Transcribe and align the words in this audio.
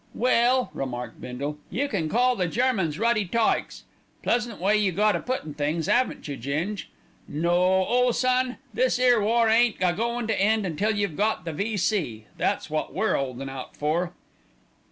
"Well," 0.15 0.71
remarked 0.73 1.21
Bindle, 1.21 1.59
"you 1.69 1.87
can 1.87 2.09
call 2.09 2.35
the 2.35 2.47
Germans 2.47 2.97
ruddy 2.97 3.23
tykes. 3.25 3.83
Pleasant 4.23 4.59
way 4.59 4.75
you 4.75 4.91
got 4.91 5.15
o' 5.15 5.19
puttin' 5.21 5.53
things, 5.53 5.87
'aven't 5.87 6.27
you, 6.27 6.37
Ging? 6.37 6.79
No; 7.27 7.53
ole 7.85 8.11
son, 8.11 8.57
this 8.73 8.97
'ere 8.97 9.21
war 9.21 9.47
ain't 9.47 9.75
a 9.79 9.93
goin' 9.93 10.25
to 10.25 10.41
end 10.41 10.75
till 10.79 10.95
you 10.95 11.07
got 11.07 11.45
the 11.45 11.53
V.C., 11.53 12.25
that's 12.35 12.67
wot 12.67 12.95
we're 12.95 13.15
'oldin' 13.15 13.47
out 13.47 13.77
for." 13.77 14.13